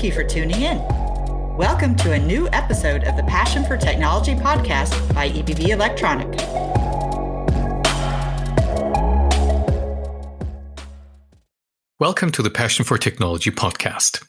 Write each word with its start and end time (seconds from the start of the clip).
thank 0.00 0.16
you 0.16 0.22
for 0.22 0.26
tuning 0.26 0.62
in. 0.62 0.78
Welcome 1.58 1.94
to 1.96 2.12
a 2.12 2.18
new 2.18 2.48
episode 2.54 3.04
of 3.04 3.18
the 3.18 3.22
Passion 3.24 3.62
for 3.62 3.76
Technology 3.76 4.34
podcast 4.34 4.92
by 5.12 5.28
EBV 5.28 5.76
Elektronik. 5.76 6.40
Welcome 11.98 12.32
to 12.32 12.40
the 12.40 12.48
Passion 12.48 12.86
for 12.86 12.96
Technology 12.96 13.50
podcast. 13.50 14.26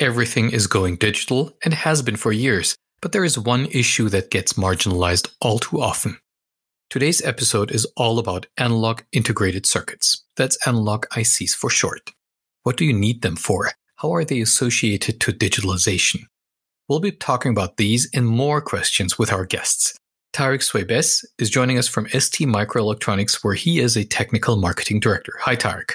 Everything 0.00 0.50
is 0.50 0.66
going 0.66 0.96
digital 0.96 1.56
and 1.64 1.72
has 1.72 2.02
been 2.02 2.16
for 2.16 2.32
years, 2.32 2.74
but 3.00 3.12
there 3.12 3.22
is 3.22 3.38
one 3.38 3.66
issue 3.66 4.08
that 4.08 4.32
gets 4.32 4.54
marginalized 4.54 5.32
all 5.40 5.60
too 5.60 5.80
often. 5.80 6.18
Today's 6.90 7.22
episode 7.22 7.70
is 7.70 7.86
all 7.96 8.18
about 8.18 8.46
analog 8.58 9.02
integrated 9.12 9.66
circuits. 9.66 10.24
That's 10.36 10.58
analog 10.66 11.06
ICs 11.12 11.52
for 11.52 11.70
short. 11.70 12.10
What 12.64 12.76
do 12.76 12.84
you 12.84 12.92
need 12.92 13.22
them 13.22 13.36
for? 13.36 13.70
How 14.02 14.12
are 14.14 14.24
they 14.24 14.40
associated 14.40 15.20
to 15.20 15.32
digitalization? 15.32 16.24
We'll 16.88 16.98
be 16.98 17.12
talking 17.12 17.52
about 17.52 17.76
these 17.76 18.10
and 18.12 18.26
more 18.26 18.60
questions 18.60 19.16
with 19.16 19.32
our 19.32 19.46
guests. 19.46 19.96
Tarek 20.32 20.60
Swebes 20.60 21.24
is 21.38 21.48
joining 21.48 21.78
us 21.78 21.86
from 21.86 22.08
ST 22.08 22.48
Microelectronics, 22.48 23.44
where 23.44 23.54
he 23.54 23.78
is 23.78 23.96
a 23.96 24.04
technical 24.04 24.56
marketing 24.56 24.98
director. 24.98 25.34
Hi, 25.42 25.54
Tarek. 25.54 25.92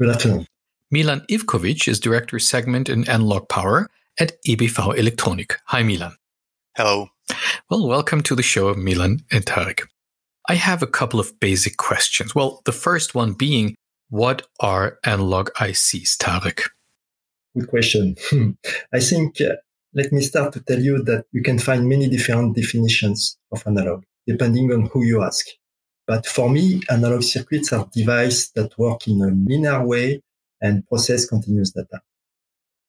Good 0.00 0.08
afternoon. 0.08 0.46
Milan 0.90 1.20
Ivkovic 1.30 1.86
is 1.86 2.00
director 2.00 2.38
segment 2.38 2.88
in 2.88 3.06
analog 3.10 3.46
power 3.50 3.90
at 4.18 4.42
EBV 4.48 4.96
Elektronik. 4.96 5.56
Hi, 5.66 5.82
Milan. 5.82 6.16
Hello. 6.78 7.08
Well, 7.68 7.86
welcome 7.86 8.22
to 8.22 8.34
the 8.34 8.42
show, 8.42 8.72
Milan 8.74 9.20
and 9.30 9.44
Tarek. 9.44 9.82
I 10.48 10.54
have 10.54 10.82
a 10.82 10.86
couple 10.86 11.20
of 11.20 11.38
basic 11.40 11.76
questions. 11.76 12.34
Well, 12.34 12.62
the 12.64 12.72
first 12.72 13.14
one 13.14 13.34
being, 13.34 13.74
what 14.08 14.46
are 14.60 14.98
analog 15.04 15.50
ICs, 15.58 16.16
Tarek? 16.16 16.62
Good 17.56 17.68
question. 17.68 18.16
I 18.92 19.00
think 19.00 19.40
uh, 19.40 19.56
let 19.92 20.12
me 20.12 20.20
start 20.20 20.52
to 20.52 20.60
tell 20.60 20.78
you 20.78 21.02
that 21.04 21.26
you 21.32 21.42
can 21.42 21.58
find 21.58 21.88
many 21.88 22.08
different 22.08 22.54
definitions 22.54 23.38
of 23.50 23.62
analog 23.66 24.04
depending 24.26 24.72
on 24.72 24.86
who 24.86 25.04
you 25.04 25.22
ask. 25.22 25.46
But 26.06 26.26
for 26.26 26.48
me, 26.48 26.80
analog 26.88 27.22
circuits 27.22 27.72
are 27.72 27.88
devices 27.92 28.50
that 28.54 28.78
work 28.78 29.08
in 29.08 29.20
a 29.22 29.28
linear 29.28 29.84
way 29.84 30.22
and 30.60 30.86
process 30.86 31.26
continuous 31.26 31.72
data. 31.72 32.00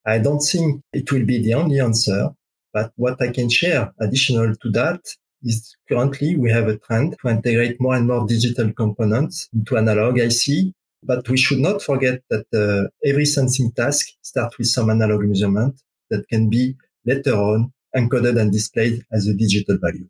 I 0.05 0.19
don't 0.19 0.41
think 0.41 0.83
it 0.93 1.11
will 1.11 1.25
be 1.25 1.41
the 1.41 1.53
only 1.55 1.79
answer, 1.79 2.29
but 2.73 2.91
what 2.95 3.21
I 3.21 3.31
can 3.31 3.49
share 3.49 3.91
additional 3.99 4.55
to 4.55 4.69
that 4.71 5.01
is 5.43 5.75
currently 5.89 6.35
we 6.35 6.51
have 6.51 6.67
a 6.67 6.77
trend 6.77 7.15
to 7.21 7.29
integrate 7.29 7.81
more 7.81 7.95
and 7.95 8.07
more 8.07 8.27
digital 8.27 8.71
components 8.73 9.49
into 9.53 9.77
analog 9.77 10.19
IC 10.19 10.73
but 11.03 11.27
we 11.29 11.37
should 11.37 11.59
not 11.59 11.81
forget 11.81 12.21
that 12.29 12.45
uh, 12.53 12.89
every 13.07 13.25
sensing 13.25 13.71
task 13.71 14.07
starts 14.21 14.57
with 14.57 14.67
some 14.67 14.89
analog 14.89 15.21
measurement 15.23 15.81
that 16.09 16.27
can 16.27 16.49
be 16.49 16.75
later 17.05 17.33
on 17.33 17.73
encoded 17.95 18.39
and 18.39 18.51
displayed 18.51 19.03
as 19.11 19.27
a 19.27 19.33
digital 19.33 19.77
value. 19.81 20.07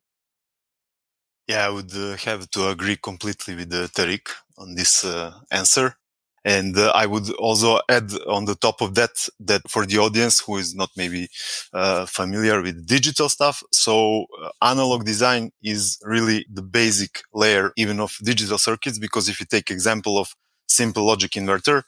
Yeah, 1.47 1.65
I 1.65 1.69
would 1.69 1.93
uh, 1.95 2.15
have 2.17 2.49
to 2.51 2.69
agree 2.69 2.97
completely 2.97 3.55
with 3.55 3.73
uh, 3.73 3.87
Tarek 3.87 4.29
on 4.57 4.75
this 4.75 5.03
uh, 5.03 5.33
answer. 5.51 5.95
And 6.43 6.75
uh, 6.75 6.91
I 6.95 7.05
would 7.05 7.29
also 7.33 7.79
add 7.87 8.11
on 8.27 8.45
the 8.45 8.55
top 8.55 8.81
of 8.81 8.95
that, 8.95 9.11
that 9.41 9.61
for 9.69 9.85
the 9.85 9.99
audience 9.99 10.39
who 10.39 10.57
is 10.57 10.73
not 10.73 10.89
maybe 10.97 11.27
uh, 11.73 12.05
familiar 12.07 12.61
with 12.61 12.87
digital 12.87 13.29
stuff. 13.29 13.61
So 13.71 14.25
uh, 14.43 14.49
analog 14.61 15.05
design 15.05 15.51
is 15.61 15.99
really 16.03 16.45
the 16.51 16.63
basic 16.63 17.21
layer 17.33 17.71
even 17.77 17.99
of 17.99 18.15
digital 18.23 18.57
circuits. 18.57 18.97
Because 18.97 19.29
if 19.29 19.39
you 19.39 19.45
take 19.45 19.69
example 19.69 20.17
of 20.17 20.33
simple 20.71 21.05
logic 21.05 21.31
inverter. 21.31 21.83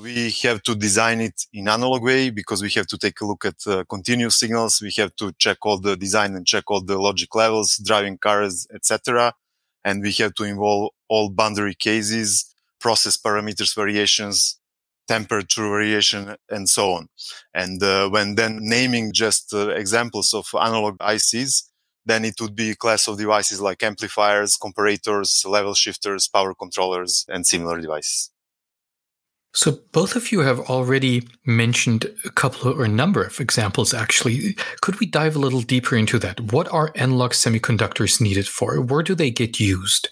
We 0.00 0.30
have 0.44 0.62
to 0.62 0.74
design 0.74 1.20
it 1.20 1.46
in 1.52 1.68
analog 1.68 2.02
way 2.02 2.30
because 2.30 2.62
we 2.62 2.70
have 2.70 2.86
to 2.86 2.98
take 2.98 3.20
a 3.20 3.26
look 3.26 3.44
at 3.44 3.56
uh, 3.66 3.84
continuous 3.88 4.38
signals. 4.38 4.80
We 4.80 4.92
have 4.96 5.14
to 5.16 5.32
check 5.38 5.58
all 5.66 5.78
the 5.78 5.96
design 5.96 6.34
and 6.34 6.46
check 6.46 6.70
all 6.70 6.80
the 6.80 6.98
logic 6.98 7.34
levels, 7.34 7.76
driving 7.76 8.16
cars, 8.16 8.66
etc. 8.72 9.34
And 9.84 10.02
we 10.02 10.12
have 10.12 10.34
to 10.34 10.44
involve 10.44 10.92
all 11.08 11.28
boundary 11.28 11.74
cases, 11.74 12.54
process 12.80 13.18
parameters 13.18 13.74
variations, 13.74 14.58
temperature 15.08 15.62
variation, 15.62 16.36
and 16.48 16.68
so 16.68 16.92
on. 16.92 17.08
And 17.52 17.82
uh, 17.82 18.08
when 18.08 18.36
then 18.36 18.60
naming 18.62 19.12
just 19.12 19.52
uh, 19.52 19.68
examples 19.70 20.32
of 20.32 20.46
analog 20.58 20.96
ICs, 20.98 21.64
then 22.04 22.24
it 22.24 22.40
would 22.40 22.56
be 22.56 22.70
a 22.70 22.76
class 22.76 23.08
of 23.08 23.18
devices 23.18 23.60
like 23.60 23.82
amplifiers, 23.82 24.56
comparators, 24.56 25.46
level 25.46 25.74
shifters, 25.74 26.28
power 26.28 26.54
controllers, 26.54 27.24
and 27.28 27.46
similar 27.46 27.80
devices. 27.80 28.30
So 29.54 29.80
both 29.92 30.16
of 30.16 30.32
you 30.32 30.40
have 30.40 30.60
already 30.60 31.28
mentioned 31.44 32.06
a 32.24 32.30
couple 32.30 32.72
or 32.72 32.84
a 32.84 32.88
number 32.88 33.22
of 33.22 33.38
examples 33.38 33.92
actually. 33.92 34.56
Could 34.80 34.98
we 34.98 35.06
dive 35.06 35.36
a 35.36 35.38
little 35.38 35.60
deeper 35.60 35.94
into 35.94 36.18
that? 36.20 36.52
What 36.52 36.72
are 36.72 36.90
analog 36.94 37.32
semiconductors 37.32 38.18
needed 38.18 38.48
for? 38.48 38.80
Where 38.80 39.02
do 39.02 39.14
they 39.14 39.30
get 39.30 39.60
used? 39.60 40.08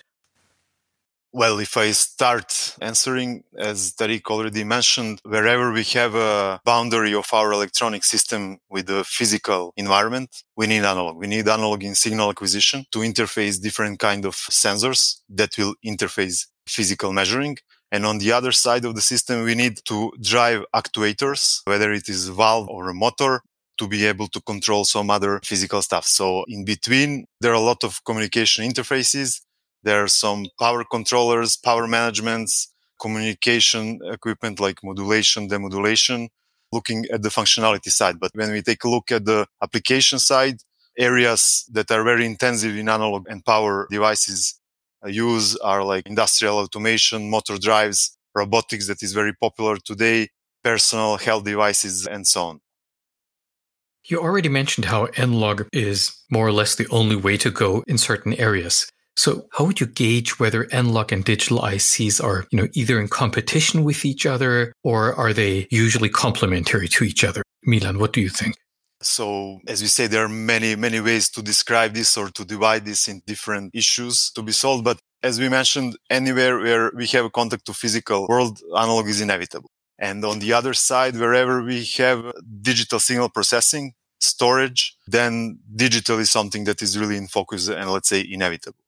Well, 1.33 1.61
if 1.61 1.77
I 1.77 1.93
start 1.93 2.77
answering, 2.81 3.45
as 3.57 3.93
Tarek 3.93 4.27
already 4.27 4.65
mentioned, 4.65 5.21
wherever 5.23 5.71
we 5.71 5.85
have 5.85 6.17
a 6.17 6.61
boundary 6.65 7.15
of 7.15 7.33
our 7.33 7.53
electronic 7.53 8.03
system 8.03 8.59
with 8.69 8.87
the 8.87 9.05
physical 9.05 9.73
environment, 9.77 10.43
we 10.57 10.67
need 10.67 10.83
analog. 10.83 11.17
We 11.17 11.29
need 11.29 11.47
analog 11.47 11.85
in 11.85 11.95
signal 11.95 12.31
acquisition 12.31 12.85
to 12.91 12.99
interface 12.99 13.63
different 13.63 14.01
kind 14.01 14.25
of 14.25 14.35
sensors 14.35 15.21
that 15.29 15.57
will 15.57 15.77
interface 15.87 16.49
physical 16.67 17.13
measuring. 17.13 17.59
And 17.93 18.05
on 18.07 18.19
the 18.19 18.33
other 18.33 18.51
side 18.51 18.85
of 18.85 18.97
the 18.97 19.01
system, 19.01 19.45
we 19.45 19.55
need 19.55 19.79
to 19.85 20.11
drive 20.21 20.65
actuators, 20.75 21.61
whether 21.65 21.93
it 21.93 22.09
is 22.09 22.27
a 22.27 22.33
valve 22.33 22.69
or 22.69 22.89
a 22.89 22.95
motor 22.95 23.43
to 23.79 23.87
be 23.87 24.05
able 24.05 24.27
to 24.29 24.41
control 24.41 24.85
some 24.85 25.11
other 25.11 25.41
physical 25.45 25.81
stuff. 25.81 26.07
So 26.07 26.45
in 26.49 26.65
between, 26.65 27.27
there 27.41 27.53
are 27.53 27.55
a 27.55 27.61
lot 27.61 27.85
of 27.85 28.05
communication 28.05 28.69
interfaces 28.69 29.41
there 29.83 30.03
are 30.05 30.09
some 30.09 30.47
power 30.59 30.85
controllers, 30.85 31.57
power 31.57 31.87
managements, 31.87 32.73
communication 33.01 33.99
equipment 34.05 34.61
like 34.61 34.79
modulation, 34.85 35.49
demodulation, 35.49 36.29
looking 36.73 37.05
at 37.13 37.23
the 37.23 37.31
functionality 37.31 37.91
side. 37.91 38.21
But 38.21 38.33
when 38.35 38.53
we 38.53 38.63
take 38.63 38.85
a 38.85 38.89
look 38.89 39.11
at 39.11 39.25
the 39.25 39.47
application 39.63 40.19
side, 40.19 40.59
areas 40.99 41.65
that 41.73 41.91
are 41.91 42.05
very 42.05 42.27
intensive 42.27 42.77
in 42.77 42.89
analog 42.89 43.27
and 43.29 43.45
power 43.45 43.87
devices 43.91 44.61
uh, 45.05 45.09
use 45.09 45.57
are 45.57 45.83
like 45.83 46.07
industrial 46.07 46.59
automation, 46.59 47.31
motor 47.31 47.57
drives, 47.57 48.17
robotics 48.35 48.87
that 48.89 49.03
is 49.03 49.13
very 49.13 49.33
popular 49.35 49.77
today, 49.79 50.29
personal 50.63 51.17
health 51.17 51.45
devices, 51.45 52.07
and 52.07 52.27
so 52.27 52.43
on. 52.43 52.61
You 54.05 54.21
already 54.21 54.49
mentioned 54.49 54.87
how 54.87 55.07
analog 55.17 55.69
is 55.73 56.13
more 56.31 56.47
or 56.47 56.53
less 56.53 56.75
the 56.75 56.89
only 56.89 57.17
way 57.17 57.37
to 57.39 57.51
go 57.51 57.83
in 57.87 57.99
certain 57.99 58.35
areas. 58.35 58.91
So 59.21 59.47
how 59.53 59.65
would 59.67 59.81
you 59.81 59.87
gauge 59.87 60.41
whether 60.41 60.67
analog 60.73 61.13
and 61.13 61.23
digital 61.23 61.59
ICs 61.59 62.25
are, 62.25 62.47
you 62.51 62.57
know, 62.59 62.69
either 62.73 62.99
in 62.99 63.09
competition 63.09 63.85
with 63.85 64.07
each 64.07 64.25
other 64.25 64.73
or 64.83 65.15
are 65.15 65.35
they 65.35 65.69
usually 65.71 66.09
complementary 66.09 66.89
to 66.89 67.05
each 67.05 67.23
other? 67.23 67.43
Milan, 67.63 67.99
what 67.99 68.15
do 68.15 68.23
you 68.23 68.31
think? 68.31 68.57
So, 69.03 69.59
as 69.67 69.83
we 69.83 69.89
say, 69.89 70.07
there 70.07 70.25
are 70.25 70.35
many, 70.53 70.75
many 70.75 71.01
ways 71.01 71.29
to 71.33 71.43
describe 71.43 71.93
this 71.93 72.17
or 72.17 72.31
to 72.31 72.47
divide 72.47 72.87
this 72.87 73.09
in 73.09 73.21
different 73.27 73.75
issues 73.75 74.31
to 74.31 74.41
be 74.43 74.53
solved. 74.53 74.85
But 74.85 74.99
as 75.23 75.39
we 75.39 75.51
mentioned, 75.51 75.99
anywhere 76.09 76.59
where 76.59 76.91
we 76.97 77.07
have 77.09 77.27
a 77.27 77.31
contact 77.31 77.67
to 77.67 77.75
physical 77.75 78.27
world, 78.27 78.63
analog 78.75 79.07
is 79.07 79.21
inevitable. 79.21 79.71
And 79.99 80.25
on 80.25 80.39
the 80.39 80.55
other 80.55 80.73
side, 80.73 81.15
wherever 81.15 81.63
we 81.63 81.85
have 81.99 82.33
digital 82.63 82.99
signal 82.99 83.29
processing, 83.29 83.93
storage, 84.19 84.97
then 85.07 85.59
digital 85.77 86.19
is 86.19 86.31
something 86.31 86.65
that 86.65 86.81
is 86.81 86.97
really 86.97 87.19
in 87.19 87.27
focus 87.27 87.69
and 87.69 87.91
let's 87.91 88.09
say 88.09 88.27
inevitable. 88.27 88.81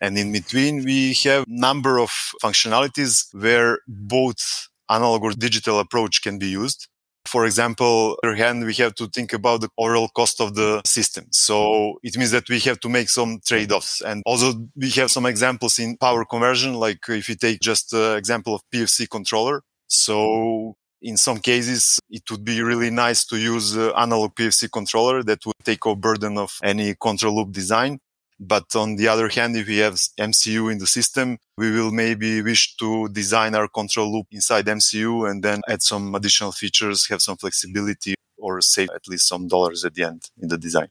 And 0.00 0.16
in 0.16 0.32
between, 0.32 0.84
we 0.84 1.14
have 1.24 1.44
number 1.48 1.98
of 1.98 2.10
functionalities 2.42 3.26
where 3.32 3.78
both 3.86 4.68
analog 4.88 5.22
or 5.22 5.32
digital 5.32 5.80
approach 5.80 6.22
can 6.22 6.38
be 6.38 6.46
used. 6.46 6.88
For 7.26 7.44
example, 7.44 7.86
on 8.10 8.16
the 8.22 8.28
other 8.28 8.36
hand, 8.36 8.64
we 8.64 8.74
have 8.74 8.94
to 8.94 9.06
think 9.06 9.34
about 9.34 9.60
the 9.60 9.68
overall 9.76 10.08
cost 10.08 10.40
of 10.40 10.54
the 10.54 10.80
system. 10.86 11.26
So 11.30 11.98
it 12.02 12.16
means 12.16 12.30
that 12.30 12.48
we 12.48 12.58
have 12.60 12.80
to 12.80 12.88
make 12.88 13.10
some 13.10 13.40
trade-offs. 13.44 14.00
And 14.00 14.22
also 14.24 14.66
we 14.74 14.88
have 14.90 15.10
some 15.10 15.26
examples 15.26 15.78
in 15.78 15.98
power 15.98 16.24
conversion, 16.24 16.74
like 16.74 17.00
if 17.08 17.28
you 17.28 17.34
take 17.34 17.60
just 17.60 17.90
the 17.90 18.16
example 18.16 18.54
of 18.54 18.62
PFC 18.72 19.10
controller. 19.10 19.62
So 19.88 20.76
in 21.02 21.16
some 21.16 21.38
cases, 21.38 21.98
it 22.08 22.22
would 22.30 22.44
be 22.44 22.62
really 22.62 22.90
nice 22.90 23.24
to 23.26 23.36
use 23.36 23.76
uh, 23.76 23.92
analog 23.92 24.34
PFC 24.34 24.70
controller 24.70 25.22
that 25.22 25.44
would 25.44 25.54
take 25.64 25.84
a 25.84 25.94
burden 25.94 26.38
of 26.38 26.58
any 26.62 26.94
control 26.94 27.36
loop 27.36 27.52
design. 27.52 28.00
But 28.40 28.76
on 28.76 28.96
the 28.96 29.08
other 29.08 29.28
hand, 29.28 29.56
if 29.56 29.66
we 29.66 29.78
have 29.78 29.94
MCU 29.94 30.70
in 30.70 30.78
the 30.78 30.86
system, 30.86 31.38
we 31.56 31.72
will 31.72 31.90
maybe 31.90 32.40
wish 32.40 32.76
to 32.76 33.08
design 33.08 33.54
our 33.54 33.66
control 33.66 34.12
loop 34.12 34.26
inside 34.30 34.66
MCU 34.66 35.28
and 35.28 35.42
then 35.42 35.60
add 35.68 35.82
some 35.82 36.14
additional 36.14 36.52
features, 36.52 37.08
have 37.08 37.20
some 37.20 37.36
flexibility 37.36 38.14
or 38.36 38.60
save 38.60 38.90
at 38.94 39.08
least 39.08 39.26
some 39.28 39.48
dollars 39.48 39.84
at 39.84 39.94
the 39.94 40.04
end 40.04 40.30
in 40.40 40.48
the 40.48 40.58
design. 40.58 40.88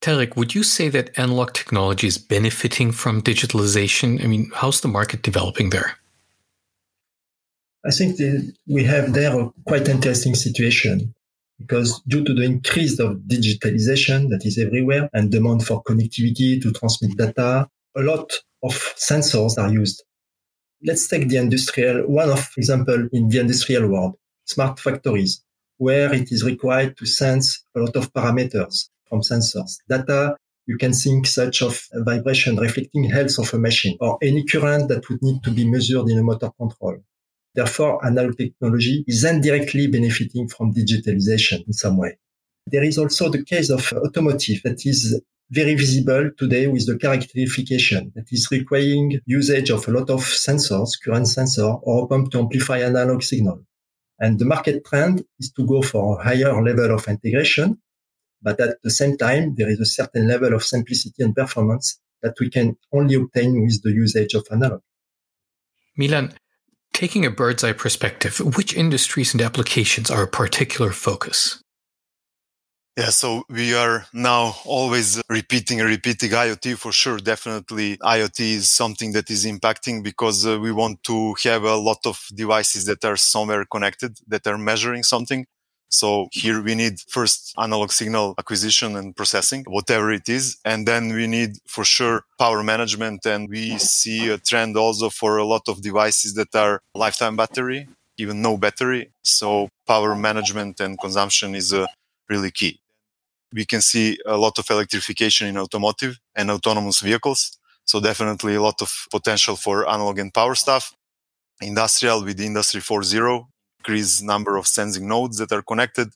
Tarek, 0.00 0.36
would 0.36 0.54
you 0.54 0.62
say 0.62 0.88
that 0.88 1.18
analog 1.18 1.52
technology 1.52 2.06
is 2.06 2.16
benefiting 2.16 2.90
from 2.92 3.20
digitalization? 3.20 4.22
I 4.24 4.28
mean, 4.28 4.50
how's 4.54 4.80
the 4.80 4.88
market 4.88 5.22
developing 5.22 5.70
there? 5.70 5.96
I 7.84 7.90
think 7.90 8.18
we 8.66 8.84
have 8.84 9.12
there 9.12 9.38
a 9.38 9.50
quite 9.66 9.88
interesting 9.88 10.34
situation. 10.34 11.14
Because 11.60 12.00
due 12.08 12.24
to 12.24 12.32
the 12.32 12.42
increase 12.42 12.98
of 12.98 13.18
digitalization 13.28 14.30
that 14.30 14.42
is 14.44 14.58
everywhere 14.58 15.10
and 15.12 15.30
demand 15.30 15.66
for 15.66 15.82
connectivity 15.84 16.60
to 16.60 16.72
transmit 16.72 17.16
data, 17.16 17.68
a 17.96 18.00
lot 18.00 18.32
of 18.62 18.72
sensors 18.96 19.58
are 19.58 19.70
used. 19.70 20.02
Let's 20.82 21.06
take 21.06 21.28
the 21.28 21.36
industrial, 21.36 22.08
one 22.08 22.30
of 22.30 22.50
example 22.56 23.08
in 23.12 23.28
the 23.28 23.40
industrial 23.40 23.88
world, 23.88 24.16
smart 24.46 24.80
factories, 24.80 25.44
where 25.76 26.12
it 26.14 26.32
is 26.32 26.44
required 26.44 26.96
to 26.96 27.06
sense 27.06 27.62
a 27.76 27.80
lot 27.80 27.94
of 27.96 28.12
parameters 28.12 28.88
from 29.08 29.20
sensors. 29.20 29.76
Data, 29.88 30.36
you 30.66 30.78
can 30.78 30.92
think 30.92 31.26
such 31.26 31.62
of 31.62 31.82
vibration 31.92 32.56
reflecting 32.56 33.04
health 33.04 33.38
of 33.38 33.52
a 33.52 33.58
machine 33.58 33.98
or 34.00 34.18
any 34.22 34.44
current 34.44 34.88
that 34.88 35.08
would 35.10 35.22
need 35.22 35.42
to 35.42 35.50
be 35.50 35.68
measured 35.68 36.08
in 36.08 36.18
a 36.18 36.22
motor 36.22 36.50
control. 36.58 36.96
Therefore, 37.54 38.04
analog 38.04 38.36
technology 38.36 39.04
is 39.06 39.24
indirectly 39.24 39.88
benefiting 39.88 40.48
from 40.48 40.72
digitalization 40.72 41.66
in 41.66 41.72
some 41.72 41.96
way. 41.96 42.16
There 42.66 42.84
is 42.84 42.98
also 42.98 43.28
the 43.28 43.44
case 43.44 43.70
of 43.70 43.92
automotive 43.92 44.62
that 44.62 44.86
is 44.86 45.20
very 45.50 45.74
visible 45.74 46.30
today 46.38 46.68
with 46.68 46.86
the 46.86 46.96
car 46.96 47.14
electrification 47.14 48.12
that 48.14 48.26
is 48.30 48.48
requiring 48.52 49.20
usage 49.26 49.70
of 49.70 49.86
a 49.88 49.90
lot 49.90 50.08
of 50.08 50.20
sensors, 50.20 50.90
current 51.04 51.26
sensor 51.26 51.74
or 51.82 52.06
pump 52.06 52.30
to 52.30 52.38
amplify 52.38 52.78
analog 52.78 53.22
signal. 53.22 53.64
And 54.20 54.38
the 54.38 54.44
market 54.44 54.84
trend 54.84 55.24
is 55.40 55.50
to 55.52 55.66
go 55.66 55.82
for 55.82 56.20
a 56.20 56.22
higher 56.22 56.62
level 56.62 56.94
of 56.94 57.08
integration. 57.08 57.80
But 58.42 58.60
at 58.60 58.76
the 58.82 58.90
same 58.90 59.16
time, 59.16 59.54
there 59.56 59.68
is 59.68 59.80
a 59.80 59.86
certain 59.86 60.28
level 60.28 60.54
of 60.54 60.62
simplicity 60.62 61.22
and 61.24 61.34
performance 61.34 61.98
that 62.22 62.38
we 62.38 62.48
can 62.48 62.76
only 62.92 63.14
obtain 63.16 63.62
with 63.62 63.82
the 63.82 63.90
usage 63.90 64.34
of 64.34 64.46
analog. 64.52 64.82
Milan, 65.96 66.32
taking 66.92 67.24
a 67.24 67.30
bird's 67.30 67.64
eye 67.64 67.72
perspective, 67.72 68.38
which 68.56 68.74
industries 68.74 69.34
and 69.34 69.42
applications 69.42 70.10
are 70.10 70.22
a 70.22 70.28
particular 70.28 70.90
focus? 70.92 71.62
Yeah, 72.96 73.10
so 73.10 73.44
we 73.48 73.74
are 73.74 74.04
now 74.12 74.56
always 74.64 75.22
repeating 75.30 75.80
and 75.80 75.88
repeating 75.88 76.30
IoT 76.32 76.76
for 76.76 76.92
sure. 76.92 77.18
Definitely 77.18 77.96
IoT 77.98 78.40
is 78.40 78.68
something 78.68 79.12
that 79.12 79.30
is 79.30 79.46
impacting 79.46 80.02
because 80.02 80.44
uh, 80.44 80.58
we 80.58 80.72
want 80.72 81.02
to 81.04 81.34
have 81.44 81.64
a 81.64 81.76
lot 81.76 81.98
of 82.04 82.20
devices 82.34 82.84
that 82.86 83.04
are 83.04 83.16
somewhere 83.16 83.64
connected, 83.64 84.18
that 84.26 84.46
are 84.46 84.58
measuring 84.58 85.02
something. 85.04 85.46
So 85.90 86.28
here 86.30 86.62
we 86.62 86.76
need 86.76 87.00
first 87.08 87.52
analog 87.58 87.90
signal 87.90 88.34
acquisition 88.38 88.96
and 88.96 89.14
processing, 89.14 89.64
whatever 89.66 90.12
it 90.12 90.28
is. 90.28 90.56
And 90.64 90.86
then 90.86 91.12
we 91.12 91.26
need 91.26 91.58
for 91.66 91.84
sure 91.84 92.22
power 92.38 92.62
management. 92.62 93.26
And 93.26 93.48
we 93.48 93.76
see 93.78 94.30
a 94.30 94.38
trend 94.38 94.76
also 94.76 95.10
for 95.10 95.36
a 95.38 95.44
lot 95.44 95.68
of 95.68 95.82
devices 95.82 96.34
that 96.34 96.54
are 96.54 96.80
lifetime 96.94 97.36
battery, 97.36 97.88
even 98.18 98.40
no 98.40 98.56
battery. 98.56 99.10
So 99.24 99.68
power 99.86 100.14
management 100.14 100.78
and 100.78 100.98
consumption 100.98 101.56
is 101.56 101.72
a 101.72 101.88
really 102.28 102.52
key. 102.52 102.78
We 103.52 103.64
can 103.66 103.80
see 103.80 104.16
a 104.24 104.36
lot 104.36 104.60
of 104.60 104.70
electrification 104.70 105.48
in 105.48 105.58
automotive 105.58 106.20
and 106.36 106.52
autonomous 106.52 107.00
vehicles. 107.00 107.58
So 107.84 107.98
definitely 107.98 108.54
a 108.54 108.62
lot 108.62 108.80
of 108.80 108.92
potential 109.10 109.56
for 109.56 109.90
analog 109.90 110.20
and 110.20 110.32
power 110.32 110.54
stuff. 110.54 110.94
Industrial 111.60 112.24
with 112.24 112.40
Industry 112.40 112.80
4.0, 112.80 113.46
increase 113.80 114.22
number 114.22 114.56
of 114.56 114.66
sensing 114.66 115.08
nodes 115.08 115.38
that 115.38 115.52
are 115.52 115.62
connected. 115.62 116.08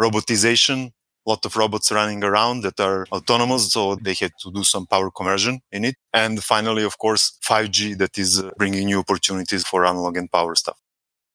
Robotization, 0.00 0.90
a 1.26 1.30
lot 1.30 1.44
of 1.44 1.56
robots 1.56 1.92
running 1.92 2.24
around 2.24 2.62
that 2.62 2.80
are 2.80 3.06
autonomous. 3.12 3.72
So 3.72 3.96
they 3.96 4.14
had 4.14 4.32
to 4.42 4.50
do 4.50 4.64
some 4.64 4.86
power 4.86 5.10
conversion 5.10 5.60
in 5.70 5.84
it. 5.84 5.96
And 6.12 6.42
finally, 6.42 6.84
of 6.84 6.98
course, 6.98 7.38
5G 7.44 7.98
that 7.98 8.18
is 8.18 8.40
uh, 8.40 8.50
bringing 8.56 8.86
new 8.86 9.00
opportunities 9.00 9.64
for 9.64 9.84
analog 9.84 10.16
and 10.16 10.30
power 10.30 10.54
stuff. 10.54 10.78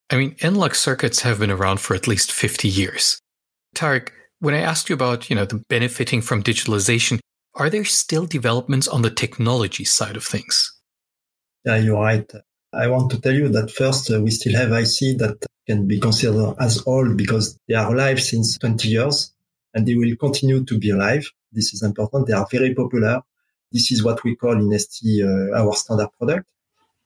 I 0.10 0.18
mean, 0.18 0.36
analog 0.42 0.76
circuits 0.76 1.22
have 1.22 1.40
been 1.40 1.52
around 1.52 1.80
for 1.80 1.96
at 1.96 2.08
least 2.08 2.32
50 2.32 2.68
years. 2.68 3.20
Tarek, 3.76 4.10
when 4.40 4.54
I 4.54 4.60
asked 4.60 4.90
you 4.90 4.94
about, 4.94 5.30
you 5.30 5.36
know, 5.36 5.46
the 5.46 5.64
benefiting 5.70 6.22
from 6.22 6.44
digitalization, 6.44 7.20
are 7.56 7.70
there 7.70 7.86
still 7.86 8.26
developments 8.26 8.88
on 8.88 9.02
the 9.02 9.10
technology 9.10 9.86
side 9.86 10.18
of 10.18 10.24
things? 10.24 10.72
Yeah, 11.66 11.78
you're 11.78 12.00
right. 12.00 12.30
I 12.74 12.88
want 12.88 13.12
to 13.12 13.22
tell 13.22 13.34
you 13.34 13.50
that 13.50 13.72
first, 13.72 14.12
uh, 14.12 14.22
we 14.22 14.32
still 14.32 14.56
have 14.56 14.72
IC 14.72 15.18
that 15.20 15.38
can 15.68 15.88
be 15.88 16.00
considered 16.00 16.56
as 16.60 16.84
old 16.86 17.18
because 17.18 17.58
they 17.68 17.76
are 17.76 17.94
alive 17.94 18.22
since 18.22 18.58
20 18.58 18.88
years 18.88 19.34
and 19.74 19.88
they 19.88 19.96
will 19.96 20.16
continue 20.18 20.64
to 20.66 20.78
be 20.78 20.90
alive. 20.90 21.26
This 21.52 21.74
is 21.74 21.84
important. 21.84 22.28
They 22.28 22.34
are 22.34 22.48
very 22.52 22.74
popular. 22.74 23.22
This 23.72 23.92
is 23.92 24.04
what 24.04 24.24
we 24.24 24.36
call 24.36 24.54
in 24.54 24.78
ST 24.78 25.24
uh, 25.24 25.58
our 25.58 25.74
standard 25.74 26.10
product. 26.18 26.48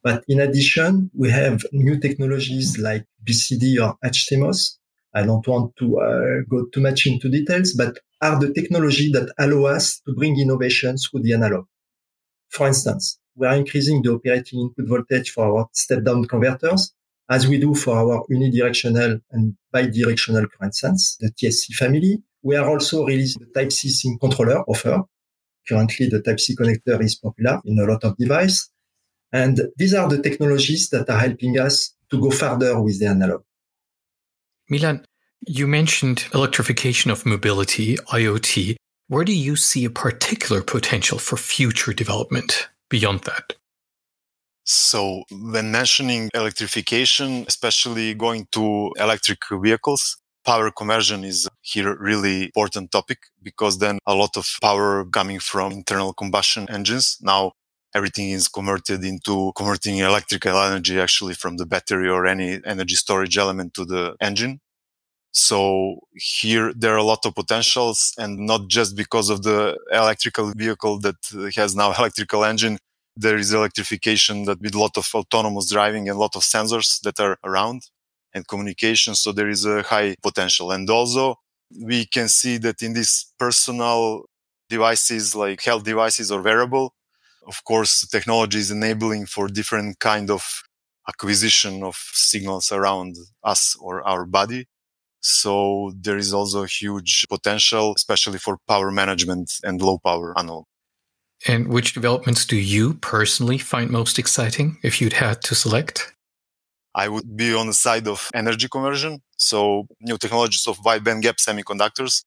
But 0.02 0.24
in 0.28 0.40
addition, 0.40 1.10
we 1.14 1.30
have 1.30 1.64
new 1.72 1.98
technologies 1.98 2.78
like 2.78 3.04
BCD 3.26 3.78
or 3.82 3.96
HCMOS 4.04 4.78
I 5.14 5.22
don't 5.24 5.46
want 5.46 5.74
to 5.76 5.98
uh, 5.98 6.40
go 6.48 6.66
too 6.66 6.80
much 6.80 7.06
into 7.06 7.28
details, 7.28 7.72
but 7.72 7.98
are 8.20 8.38
the 8.38 8.52
technology 8.52 9.10
that 9.12 9.32
allow 9.38 9.66
us 9.66 10.00
to 10.00 10.12
bring 10.14 10.38
innovation 10.38 10.96
through 10.96 11.22
the 11.22 11.34
analog. 11.34 11.64
For 12.50 12.66
instance, 12.66 13.18
we 13.38 13.46
are 13.46 13.54
increasing 13.54 14.02
the 14.02 14.12
operating 14.12 14.60
input 14.60 14.88
voltage 14.88 15.30
for 15.30 15.44
our 15.46 15.68
step-down 15.72 16.24
converters, 16.26 16.92
as 17.30 17.46
we 17.46 17.58
do 17.58 17.74
for 17.74 17.96
our 17.96 18.24
unidirectional 18.30 19.20
and 19.30 19.54
bidirectional 19.72 20.46
current 20.50 20.74
sense, 20.74 21.16
the 21.20 21.30
TSC 21.30 21.74
family. 21.74 22.20
We 22.42 22.56
are 22.56 22.68
also 22.68 23.06
releasing 23.06 23.42
the 23.44 23.60
Type-C 23.60 23.88
sink 23.90 24.20
controller 24.20 24.62
offer. 24.62 25.02
Currently, 25.68 26.08
the 26.08 26.22
Type-C 26.22 26.56
connector 26.56 27.00
is 27.02 27.14
popular 27.14 27.60
in 27.64 27.78
a 27.78 27.84
lot 27.84 28.02
of 28.02 28.16
devices. 28.16 28.70
And 29.32 29.60
these 29.76 29.94
are 29.94 30.08
the 30.08 30.22
technologies 30.22 30.88
that 30.90 31.08
are 31.08 31.18
helping 31.18 31.58
us 31.58 31.94
to 32.10 32.20
go 32.20 32.30
further 32.30 32.80
with 32.80 32.98
the 32.98 33.06
analog. 33.06 33.42
Milan, 34.70 35.04
you 35.46 35.66
mentioned 35.66 36.26
electrification 36.34 37.10
of 37.10 37.26
mobility, 37.26 37.96
IoT. 37.96 38.76
Where 39.08 39.24
do 39.24 39.34
you 39.34 39.54
see 39.54 39.84
a 39.84 39.90
particular 39.90 40.62
potential 40.62 41.18
for 41.18 41.36
future 41.36 41.92
development 41.92 42.68
beyond 42.88 43.20
that? 43.22 43.54
So, 44.64 45.24
when 45.30 45.70
mentioning 45.70 46.28
electrification, 46.34 47.46
especially 47.48 48.14
going 48.14 48.48
to 48.52 48.92
electric 48.98 49.38
vehicles, 49.50 50.18
power 50.44 50.70
conversion 50.70 51.24
is 51.24 51.48
here 51.60 51.96
really 51.98 52.44
important 52.44 52.90
topic 52.90 53.18
because 53.42 53.78
then 53.78 53.98
a 54.06 54.14
lot 54.14 54.36
of 54.36 54.46
power 54.62 55.04
coming 55.04 55.40
from 55.40 55.72
internal 55.72 56.12
combustion 56.14 56.66
engines. 56.70 57.18
Now 57.20 57.52
everything 57.94 58.30
is 58.30 58.48
converted 58.48 59.04
into 59.04 59.52
converting 59.56 59.98
electrical 59.98 60.56
energy 60.58 61.00
actually 61.00 61.34
from 61.34 61.56
the 61.58 61.66
battery 61.66 62.08
or 62.08 62.26
any 62.26 62.60
energy 62.64 62.94
storage 62.94 63.36
element 63.36 63.74
to 63.74 63.84
the 63.84 64.16
engine. 64.20 64.60
So 65.46 66.00
here 66.14 66.72
there 66.74 66.94
are 66.94 67.04
a 67.06 67.10
lot 67.12 67.24
of 67.24 67.34
potentials 67.34 68.12
and 68.18 68.38
not 68.52 68.68
just 68.68 68.96
because 68.96 69.28
of 69.30 69.42
the 69.42 69.78
electrical 69.92 70.52
vehicle 70.56 70.98
that 71.00 71.20
has 71.54 71.76
now 71.76 71.92
electrical 71.98 72.44
engine. 72.44 72.78
There 73.16 73.36
is 73.36 73.52
electrification 73.52 74.44
that 74.44 74.60
with 74.60 74.74
a 74.74 74.78
lot 74.78 74.96
of 74.96 75.08
autonomous 75.14 75.70
driving 75.70 76.08
and 76.08 76.16
a 76.16 76.20
lot 76.20 76.36
of 76.36 76.42
sensors 76.42 77.00
that 77.02 77.18
are 77.20 77.36
around 77.44 77.82
and 78.34 78.46
communication. 78.46 79.14
So 79.14 79.32
there 79.32 79.48
is 79.48 79.64
a 79.64 79.82
high 79.82 80.16
potential. 80.22 80.70
And 80.72 80.88
also 80.90 81.36
we 81.92 82.06
can 82.06 82.28
see 82.28 82.58
that 82.58 82.82
in 82.82 82.92
these 82.94 83.32
personal 83.38 84.24
devices 84.68 85.34
like 85.34 85.62
health 85.62 85.84
devices 85.84 86.30
or 86.30 86.42
wearable, 86.42 86.94
of 87.46 87.64
course, 87.64 88.06
technology 88.06 88.58
is 88.58 88.70
enabling 88.70 89.26
for 89.26 89.48
different 89.48 90.00
kind 90.00 90.30
of 90.30 90.62
acquisition 91.08 91.82
of 91.82 91.96
signals 92.12 92.70
around 92.70 93.16
us 93.42 93.76
or 93.80 94.06
our 94.06 94.24
body. 94.26 94.66
So 95.20 95.92
there 95.96 96.16
is 96.16 96.32
also 96.32 96.64
a 96.64 96.66
huge 96.66 97.26
potential, 97.28 97.94
especially 97.96 98.38
for 98.38 98.58
power 98.68 98.90
management 98.90 99.52
and 99.62 99.80
low 99.82 99.98
power 99.98 100.38
analog. 100.38 100.64
And 101.46 101.68
which 101.68 101.92
developments 101.92 102.44
do 102.44 102.56
you 102.56 102.94
personally 102.94 103.58
find 103.58 103.90
most 103.90 104.18
exciting 104.18 104.78
if 104.82 105.00
you'd 105.00 105.12
had 105.14 105.42
to 105.42 105.54
select? 105.54 106.12
I 106.94 107.08
would 107.08 107.36
be 107.36 107.54
on 107.54 107.68
the 107.68 107.74
side 107.74 108.08
of 108.08 108.30
energy 108.34 108.68
conversion. 108.68 109.22
So 109.36 109.86
new 110.00 110.18
technologies 110.18 110.66
of 110.66 110.84
wide 110.84 111.04
band 111.04 111.22
gap 111.22 111.36
semiconductors, 111.36 112.24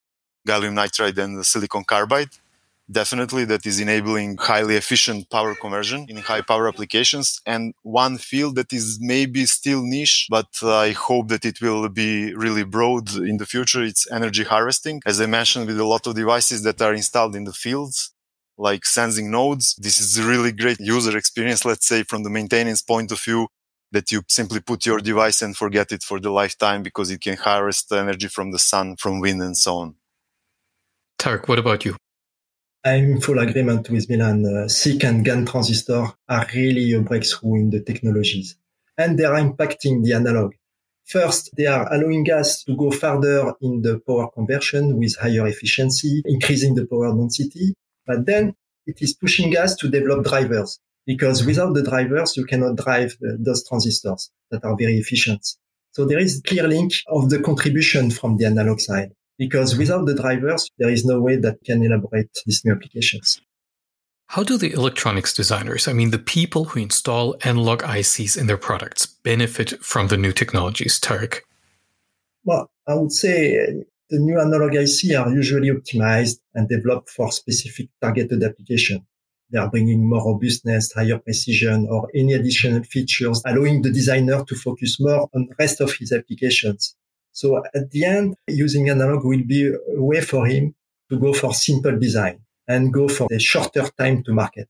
gallium 0.48 0.74
nitride 0.74 1.18
and 1.18 1.46
silicon 1.46 1.84
carbide 1.84 2.30
definitely 2.92 3.46
that 3.46 3.66
is 3.66 3.80
enabling 3.80 4.38
highly 4.38 4.76
efficient 4.76 5.30
power 5.30 5.56
conversion 5.56 6.06
in 6.10 6.18
high 6.18 6.42
power 6.42 6.68
applications. 6.68 7.42
And 7.46 7.74
one 7.84 8.18
field 8.18 8.56
that 8.56 8.74
is 8.74 9.00
maybe 9.02 9.46
still 9.46 9.84
niche, 9.84 10.28
but 10.30 10.48
I 10.64 10.92
hope 10.92 11.30
that 11.30 11.46
it 11.46 11.62
will 11.62 11.88
be 11.90 12.34
really 12.36 12.64
broad 12.64 13.16
in 13.16 13.38
the 13.38 13.46
future. 13.46 13.84
It's 13.84 14.10
energy 14.12 14.44
harvesting. 14.44 15.02
As 15.06 15.22
I 15.22 15.26
mentioned, 15.26 15.68
with 15.68 15.80
a 15.80 15.86
lot 15.86 16.08
of 16.08 16.16
devices 16.16 16.64
that 16.64 16.82
are 16.82 16.94
installed 16.94 17.36
in 17.36 17.46
the 17.46 17.54
fields, 17.54 18.14
like 18.58 18.86
sensing 18.86 19.32
nodes. 19.32 19.76
This 19.76 20.00
is 20.00 20.18
a 20.18 20.24
really 20.24 20.52
great 20.52 20.80
user 20.80 21.18
experience, 21.18 21.66
let's 21.66 21.88
say 21.88 22.04
from 22.04 22.24
the 22.24 22.30
maintenance 22.30 22.82
point 22.82 23.12
of 23.12 23.20
view 23.20 23.48
that 23.92 24.12
you 24.12 24.22
simply 24.28 24.60
put 24.62 24.86
your 24.86 25.00
device 25.00 25.42
and 25.42 25.58
forget 25.58 25.92
it 25.92 26.04
for 26.04 26.20
the 26.20 26.30
lifetime 26.30 26.82
because 26.84 27.12
it 27.12 27.22
can 27.22 27.38
harvest 27.38 27.92
energy 27.92 28.28
from 28.28 28.52
the 28.52 28.60
sun, 28.60 28.96
from 28.98 29.20
wind 29.20 29.42
and 29.42 29.58
so 29.58 29.78
on. 29.78 29.96
Tarek, 31.20 31.48
what 31.48 31.60
about 31.60 31.86
you? 31.86 31.96
I'm 32.84 33.22
full 33.22 33.38
agreement 33.38 33.92
with 33.92 34.10
Milan. 34.10 34.44
Uh, 34.44 34.68
SiC 34.68 35.04
and 35.04 35.24
GaN 35.24 35.46
transistor 35.46 36.04
are 36.28 36.48
really 36.56 36.92
a 36.94 37.02
breakthrough 37.02 37.56
in 37.56 37.70
the 37.70 37.80
technologies 37.80 38.56
and 38.98 39.20
they 39.20 39.24
are 39.24 39.36
impacting 39.36 40.04
the 40.04 40.14
analog. 40.14 40.54
First, 41.06 41.52
they 41.56 41.68
are 41.68 41.94
allowing 41.94 42.26
us 42.32 42.64
to 42.64 42.76
go 42.76 42.90
further 42.90 43.54
in 43.62 43.84
the 43.84 44.00
power 44.08 44.32
conversion 44.32 44.98
with 44.98 45.16
higher 45.22 45.46
efficiency, 45.46 46.24
increasing 46.26 46.74
the 46.74 46.88
power 46.88 47.16
density. 47.16 47.76
But 48.08 48.26
then 48.26 48.56
it 48.88 49.00
is 49.00 49.14
pushing 49.14 49.56
us 49.58 49.76
to 49.76 49.88
develop 49.88 50.26
drivers 50.26 50.80
because 51.06 51.46
without 51.46 51.76
the 51.76 51.84
drivers, 51.84 52.36
you 52.36 52.46
cannot 52.46 52.78
drive 52.78 53.16
those 53.22 53.68
transistors 53.68 54.32
that 54.50 54.66
are 54.66 54.76
very 54.76 54.98
efficient. 54.98 55.46
So 55.92 56.06
there 56.06 56.20
is 56.20 56.42
clear 56.48 56.68
link 56.68 56.94
of 57.10 57.30
the 57.30 57.42
contribution 57.44 58.10
from 58.10 58.38
the 58.38 58.46
analog 58.46 58.80
side 58.80 59.12
because 59.42 59.76
without 59.76 60.06
the 60.06 60.14
drivers, 60.14 60.70
there 60.78 60.92
is 60.92 61.04
no 61.04 61.20
way 61.20 61.36
that 61.36 61.64
can 61.64 61.82
elaborate 61.82 62.30
these 62.46 62.64
new 62.64 62.74
applications. 62.74 63.42
How 64.28 64.44
do 64.44 64.56
the 64.56 64.72
electronics 64.72 65.34
designers, 65.34 65.88
I 65.88 65.94
mean, 65.94 66.12
the 66.12 66.20
people 66.20 66.66
who 66.66 66.80
install 66.80 67.36
analog 67.44 67.82
ICs 67.82 68.38
in 68.38 68.46
their 68.46 68.64
products, 68.70 69.08
benefit 69.08 69.84
from 69.84 70.10
the 70.10 70.16
new 70.16 70.32
technologies, 70.32 71.00
Tarek? 71.00 71.40
Well, 72.46 72.70
I 72.88 72.94
would 72.94 73.12
say 73.12 73.58
uh, 73.58 73.84
the 74.12 74.20
new 74.20 74.40
analog 74.40 74.76
IC 74.76 75.18
are 75.18 75.34
usually 75.34 75.72
optimized 75.72 76.38
and 76.54 76.70
developed 76.70 77.10
for 77.10 77.32
specific 77.32 77.90
targeted 78.00 78.44
application. 78.44 79.08
They 79.50 79.58
are 79.58 79.72
bringing 79.72 80.08
more 80.08 80.24
robustness, 80.24 80.94
higher 80.94 81.18
precision, 81.18 81.88
or 81.90 82.10
any 82.14 82.34
additional 82.34 82.84
features, 82.84 83.42
allowing 83.44 83.82
the 83.82 83.92
designer 83.92 84.46
to 84.46 84.56
focus 84.56 85.00
more 85.00 85.28
on 85.34 85.48
the 85.48 85.56
rest 85.58 85.82
of 85.82 85.92
his 85.96 86.12
applications. 86.12 86.96
So 87.32 87.64
at 87.74 87.92
the 87.92 88.06
end, 88.06 88.36
using 88.48 88.90
analog 88.90 89.24
will 89.24 89.44
be 89.46 89.68
a 89.68 90.02
way 90.02 90.22
for 90.22 90.46
him 90.46 90.76
to 91.10 91.20
go 91.20 91.34
for 91.34 91.54
simple 91.54 91.98
design 91.98 92.42
and 92.68 92.94
go 92.94 93.08
for 93.08 93.28
a 93.32 93.40
shorter 93.40 93.88
time 93.98 94.24
to 94.24 94.34
market. 94.34 94.70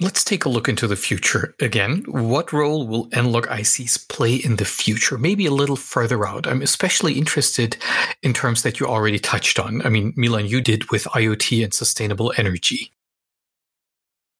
Let's 0.00 0.22
take 0.22 0.44
a 0.44 0.48
look 0.48 0.68
into 0.68 0.86
the 0.86 0.94
future 0.94 1.56
again. 1.58 2.04
What 2.06 2.52
role 2.52 2.86
will 2.86 3.08
analog 3.12 3.48
ICs 3.48 4.08
play 4.08 4.36
in 4.36 4.54
the 4.54 4.64
future? 4.64 5.18
Maybe 5.18 5.44
a 5.44 5.50
little 5.50 5.74
further 5.74 6.24
out. 6.24 6.46
I'm 6.46 6.62
especially 6.62 7.14
interested 7.14 7.76
in 8.22 8.32
terms 8.32 8.62
that 8.62 8.78
you 8.78 8.86
already 8.86 9.18
touched 9.18 9.58
on. 9.58 9.82
I 9.84 9.88
mean, 9.88 10.12
Milan, 10.16 10.46
you 10.46 10.60
did 10.60 10.92
with 10.92 11.04
IoT 11.04 11.64
and 11.64 11.74
sustainable 11.74 12.32
energy. 12.36 12.92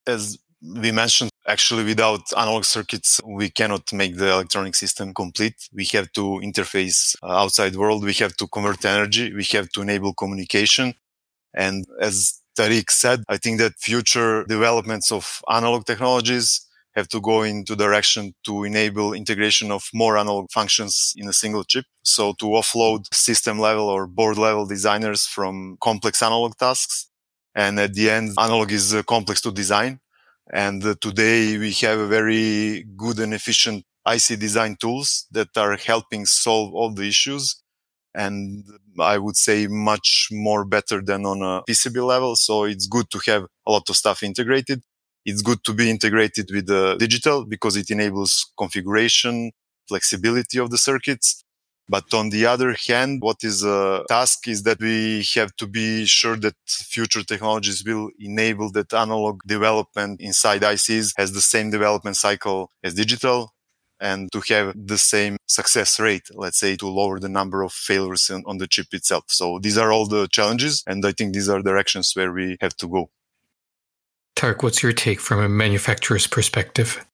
As 0.06 0.38
we 0.62 0.92
mentioned, 0.92 1.32
actually, 1.48 1.84
without 1.84 2.20
analog 2.36 2.64
circuits, 2.64 3.20
we 3.24 3.48
cannot 3.50 3.92
make 3.92 4.16
the 4.16 4.30
electronic 4.30 4.74
system 4.74 5.14
complete. 5.14 5.68
We 5.72 5.86
have 5.86 6.12
to 6.12 6.40
interface 6.44 7.16
uh, 7.22 7.42
outside 7.42 7.74
world. 7.74 8.04
We 8.04 8.14
have 8.14 8.36
to 8.36 8.46
convert 8.46 8.84
energy. 8.84 9.32
We 9.32 9.44
have 9.56 9.68
to 9.70 9.82
enable 9.82 10.12
communication. 10.14 10.94
And 11.54 11.86
as 12.00 12.40
Tarek 12.56 12.90
said, 12.90 13.24
I 13.28 13.38
think 13.38 13.58
that 13.58 13.78
future 13.78 14.44
developments 14.44 15.10
of 15.10 15.40
analog 15.50 15.86
technologies 15.86 16.66
have 16.94 17.08
to 17.08 17.20
go 17.20 17.42
into 17.42 17.76
direction 17.76 18.34
to 18.44 18.64
enable 18.64 19.12
integration 19.12 19.70
of 19.70 19.88
more 19.94 20.18
analog 20.18 20.50
functions 20.50 21.14
in 21.16 21.28
a 21.28 21.32
single 21.32 21.64
chip. 21.64 21.86
So 22.02 22.34
to 22.40 22.46
offload 22.46 23.06
system 23.14 23.58
level 23.58 23.88
or 23.88 24.06
board 24.06 24.36
level 24.36 24.66
designers 24.66 25.24
from 25.24 25.78
complex 25.80 26.22
analog 26.22 26.56
tasks. 26.56 27.08
And 27.54 27.78
at 27.80 27.94
the 27.94 28.10
end, 28.10 28.34
analog 28.38 28.72
is 28.72 28.94
uh, 28.94 29.02
complex 29.02 29.40
to 29.42 29.52
design. 29.52 30.00
And 30.52 30.84
uh, 30.84 30.94
today 31.00 31.58
we 31.58 31.72
have 31.72 31.98
a 31.98 32.06
very 32.06 32.84
good 32.96 33.18
and 33.18 33.34
efficient 33.34 33.84
IC 34.06 34.38
design 34.38 34.76
tools 34.80 35.26
that 35.32 35.48
are 35.56 35.76
helping 35.76 36.24
solve 36.24 36.74
all 36.74 36.92
the 36.92 37.06
issues 37.06 37.62
and 38.14 38.64
I 38.98 39.18
would 39.18 39.36
say 39.36 39.66
much 39.68 40.28
more 40.32 40.64
better 40.64 41.00
than 41.00 41.24
on 41.24 41.42
a 41.42 41.62
PCB 41.68 42.04
level. 42.04 42.36
So 42.36 42.64
it's 42.64 42.86
good 42.86 43.10
to 43.10 43.20
have 43.26 43.44
a 43.66 43.70
lot 43.70 43.88
of 43.88 43.96
stuff 43.96 44.22
integrated. 44.22 44.82
It's 45.24 45.42
good 45.42 45.62
to 45.64 45.72
be 45.74 45.90
integrated 45.90 46.48
with 46.52 46.66
the 46.66 46.96
digital 46.98 47.44
because 47.44 47.76
it 47.76 47.90
enables 47.90 48.50
configuration, 48.58 49.52
flexibility 49.88 50.58
of 50.58 50.70
the 50.70 50.78
circuits. 50.78 51.44
But 51.88 52.12
on 52.12 52.28
the 52.28 52.44
other 52.44 52.74
hand, 52.86 53.22
what 53.22 53.42
is 53.42 53.64
a 53.64 54.04
task 54.08 54.46
is 54.46 54.62
that 54.64 54.78
we 54.80 55.24
have 55.34 55.56
to 55.56 55.66
be 55.66 56.04
sure 56.04 56.36
that 56.36 56.54
future 56.66 57.22
technologies 57.22 57.82
will 57.82 58.10
enable 58.18 58.70
that 58.72 58.92
analog 58.92 59.40
development 59.46 60.20
inside 60.20 60.62
ICs 60.62 61.14
has 61.16 61.32
the 61.32 61.40
same 61.40 61.70
development 61.70 62.16
cycle 62.16 62.70
as 62.84 62.94
digital 62.94 63.54
and 64.00 64.30
to 64.32 64.40
have 64.48 64.74
the 64.76 64.98
same 64.98 65.36
success 65.46 65.98
rate, 65.98 66.28
let's 66.34 66.58
say, 66.58 66.76
to 66.76 66.86
lower 66.86 67.18
the 67.18 67.28
number 67.28 67.62
of 67.62 67.72
failures 67.72 68.30
in, 68.30 68.44
on 68.46 68.58
the 68.58 68.66
chip 68.66 68.88
itself. 68.92 69.24
So 69.28 69.58
these 69.58 69.78
are 69.78 69.90
all 69.90 70.06
the 70.06 70.28
challenges. 70.28 70.84
And 70.86 71.04
I 71.04 71.12
think 71.12 71.34
these 71.34 71.48
are 71.48 71.62
directions 71.62 72.12
where 72.14 72.32
we 72.32 72.56
have 72.60 72.76
to 72.76 72.88
go. 72.88 73.10
Tarek, 74.36 74.62
what's 74.62 74.82
your 74.82 74.92
take 74.92 75.20
from 75.20 75.40
a 75.40 75.48
manufacturer's 75.48 76.28
perspective? 76.28 77.04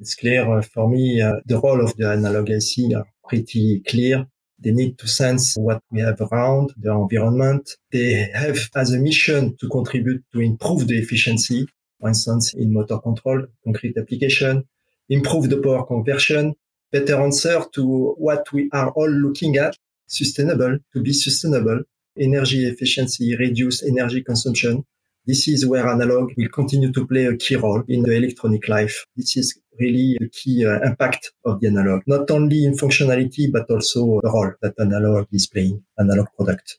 It's 0.00 0.16
clear 0.16 0.50
uh, 0.50 0.62
for 0.62 0.88
me, 0.88 1.22
uh, 1.22 1.34
the 1.46 1.60
role 1.60 1.80
of 1.80 1.96
the 1.96 2.10
analog 2.10 2.50
IC 2.50 2.96
are 2.96 3.06
pretty 3.28 3.82
clear. 3.86 4.26
They 4.58 4.70
need 4.70 4.98
to 4.98 5.08
sense 5.08 5.56
what 5.56 5.82
we 5.90 6.00
have 6.00 6.20
around 6.20 6.72
the 6.76 6.92
environment. 6.92 7.76
They 7.90 8.30
have 8.32 8.58
as 8.76 8.92
a 8.92 8.98
mission 8.98 9.56
to 9.58 9.68
contribute 9.68 10.22
to 10.32 10.40
improve 10.40 10.86
the 10.86 10.98
efficiency, 10.98 11.66
for 12.00 12.08
instance, 12.08 12.54
in 12.54 12.72
motor 12.72 12.98
control, 12.98 13.44
concrete 13.64 13.96
application, 13.98 14.64
improve 15.08 15.50
the 15.50 15.60
power 15.60 15.84
conversion, 15.84 16.54
better 16.92 17.20
answer 17.20 17.64
to 17.72 18.14
what 18.18 18.52
we 18.52 18.68
are 18.72 18.90
all 18.90 19.10
looking 19.10 19.56
at, 19.56 19.76
sustainable, 20.06 20.78
to 20.92 21.02
be 21.02 21.12
sustainable, 21.12 21.80
energy 22.18 22.68
efficiency, 22.68 23.36
reduce 23.36 23.82
energy 23.82 24.22
consumption. 24.22 24.84
This 25.26 25.48
is 25.48 25.66
where 25.66 25.88
analog 25.88 26.32
will 26.36 26.48
continue 26.48 26.92
to 26.92 27.06
play 27.06 27.26
a 27.26 27.36
key 27.36 27.56
role 27.56 27.82
in 27.88 28.02
the 28.02 28.12
electronic 28.12 28.68
life. 28.68 29.06
This 29.16 29.36
is 29.36 29.58
really 29.78 30.16
a 30.20 30.28
key 30.28 30.66
uh, 30.66 30.80
impact 30.82 31.32
of 31.44 31.60
the 31.60 31.68
analog, 31.68 32.02
not 32.06 32.30
only 32.30 32.64
in 32.64 32.74
functionality, 32.74 33.50
but 33.50 33.70
also 33.70 34.20
the 34.22 34.30
role 34.30 34.52
that 34.62 34.74
analog 34.78 35.26
is 35.32 35.46
playing, 35.46 35.82
analog 35.98 36.26
product. 36.36 36.78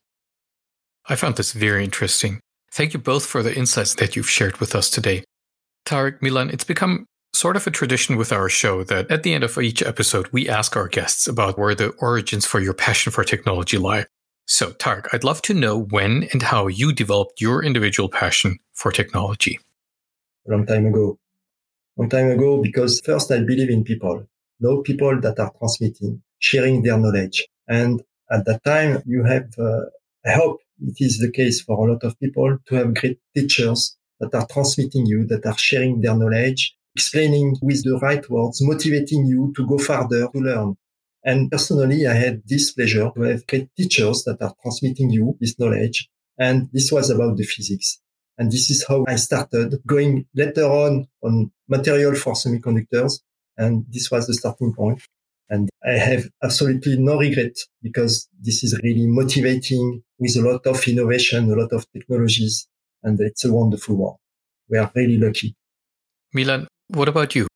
I 1.08 1.16
found 1.16 1.36
this 1.36 1.52
very 1.52 1.84
interesting. 1.84 2.40
Thank 2.72 2.94
you 2.94 3.00
both 3.00 3.26
for 3.26 3.44
the 3.44 3.56
insights 3.56 3.96
that 3.96 4.16
you've 4.16 4.30
shared 4.30 4.58
with 4.58 4.76
us 4.76 4.90
today. 4.90 5.24
Tarek 5.86 6.22
Milan, 6.22 6.50
it's 6.50 6.64
become 6.64 7.06
sort 7.34 7.56
of 7.56 7.68
a 7.68 7.72
tradition 7.72 8.16
with 8.16 8.32
our 8.32 8.48
show 8.48 8.84
that 8.84 9.12
at 9.12 9.24
the 9.24 9.34
end 9.34 9.44
of 9.44 9.58
each 9.58 9.82
episode, 9.82 10.30
we 10.32 10.48
ask 10.48 10.78
our 10.78 10.88
guests 10.88 11.28
about 11.28 11.58
where 11.58 11.76
the 11.76 11.90
origins 12.00 12.46
for 12.46 12.60
your 12.60 12.74
passion 12.74 13.12
for 13.12 13.24
technology 13.24 13.78
lie. 13.78 14.06
So, 14.46 14.72
Tarek, 14.72 15.08
I'd 15.14 15.24
love 15.24 15.42
to 15.44 15.54
know 15.54 15.80
when 15.80 16.28
and 16.32 16.42
how 16.42 16.68
you 16.68 16.94
developed 16.94 17.42
your 17.42 17.64
individual 17.64 18.10
passion 18.10 18.60
for 18.74 18.92
technology. 18.92 19.60
A 20.48 20.52
long 20.52 20.66
time 20.66 20.86
ago. 20.86 21.18
Long 21.98 22.10
time 22.10 22.32
ago, 22.32 22.62
because 22.62 23.02
first 23.02 23.32
I 23.32 23.40
believe 23.40 23.70
in 23.70 23.84
people, 23.84 24.26
know 24.60 24.82
people 24.82 25.20
that 25.22 25.40
are 25.40 25.52
transmitting, 25.60 26.22
sharing 26.40 26.82
their 26.82 26.98
knowledge. 26.98 27.48
And 27.68 28.02
at 28.32 28.46
that 28.46 28.64
time, 28.64 29.04
you 29.06 29.24
have, 29.24 29.48
uh, 29.60 29.82
I 30.26 30.32
hope 30.32 30.60
it 30.82 30.96
is 31.00 31.20
the 31.20 31.32
case 31.32 31.62
for 31.62 31.88
a 31.88 31.92
lot 31.92 32.04
of 32.04 32.20
people 32.20 32.58
to 32.68 32.76
have 32.76 32.96
great 32.96 33.20
teachers 33.36 33.96
that 34.20 34.34
are 34.34 34.48
transmitting 34.48 35.06
you, 35.06 35.26
that 35.28 35.46
are 35.46 35.58
sharing 35.58 36.02
their 36.02 36.16
knowledge, 36.16 36.76
explaining 36.96 37.58
with 37.62 37.84
the 37.84 38.00
right 38.02 38.28
words, 38.30 38.60
motivating 38.62 39.26
you 39.26 39.54
to 39.56 39.68
go 39.68 39.78
further, 39.78 40.28
to 40.30 40.40
learn. 40.40 40.76
And 41.24 41.52
personally, 41.52 42.08
I 42.08 42.14
had 42.14 42.42
this 42.48 42.72
pleasure 42.72 43.12
to 43.16 43.22
have 43.22 43.48
great 43.48 43.70
teachers 43.78 44.24
that 44.24 44.42
are 44.42 44.54
transmitting 44.62 45.12
you 45.12 45.38
this 45.40 45.58
knowledge. 45.60 46.10
And 46.38 46.70
this 46.74 46.92
was 46.92 47.10
about 47.10 47.38
the 47.38 47.44
physics. 47.44 48.00
And 48.38 48.52
this 48.52 48.70
is 48.70 48.86
how 48.88 49.06
I 49.08 49.16
started 49.16 49.76
going 49.86 50.26
later 50.34 50.64
on 50.64 51.08
on 51.24 51.52
material 51.68 52.16
for 52.16 52.34
semiconductors. 52.34 53.20
And 53.58 53.86
this 53.90 54.10
was 54.10 54.28
the 54.28 54.34
starting 54.34 54.74
point. 54.74 55.02
And 55.50 55.70
I 55.86 55.94
have 55.94 56.26
absolutely 56.44 56.98
no 56.98 57.20
regret 57.20 57.56
because 57.82 58.28
this 58.42 58.64
is 58.64 58.80
really 58.84 59.06
motivating 59.06 60.02
with 60.18 60.36
a 60.36 60.42
lot 60.42 60.66
of 60.66 60.88
innovation, 60.88 61.52
a 61.52 61.56
lot 61.56 61.72
of 61.74 61.86
technologies. 61.92 62.68
And 63.04 63.20
it's 63.20 63.46
a 63.46 63.54
wonderful 63.54 63.96
world. 63.96 64.18
We 64.70 64.78
are 64.78 64.92
really 64.96 65.18
lucky. 65.18 65.56
Milan, 66.34 66.68
what 66.88 67.08
about 67.08 67.36
you? 67.36 67.48